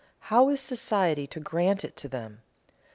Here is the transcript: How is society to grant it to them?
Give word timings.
How 0.33 0.49
is 0.49 0.59
society 0.59 1.27
to 1.27 1.39
grant 1.39 1.85
it 1.85 1.95
to 1.97 2.07
them? 2.07 2.41